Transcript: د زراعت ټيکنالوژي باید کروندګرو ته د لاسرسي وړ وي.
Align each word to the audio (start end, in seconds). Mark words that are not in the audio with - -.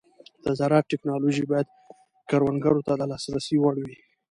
د 0.43 0.45
زراعت 0.59 0.85
ټيکنالوژي 0.91 1.43
باید 1.51 1.67
کروندګرو 2.29 2.85
ته 2.87 2.93
د 2.95 3.01
لاسرسي 3.11 3.57
وړ 3.59 3.75
وي. 3.85 3.95